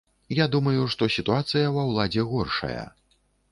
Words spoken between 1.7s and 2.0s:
ва